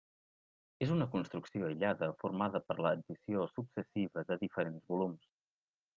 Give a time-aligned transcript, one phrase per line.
[0.85, 5.29] És una construcció aïllada formada per l'addició successiva de diferents volums.